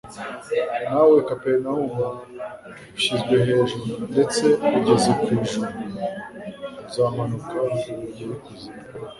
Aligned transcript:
Nawe 0.91 1.17
Kaperinaumu 1.27 2.05
ushyizwe 2.97 3.35
hejuru 3.45 3.89
ndetse 4.11 4.43
ugeze 4.77 5.09
ku 5.21 5.27
ijuru? 5.37 5.67
Uzamanuka 6.87 7.55
ugere 7.67 8.33
ikuzimu." 8.37 8.79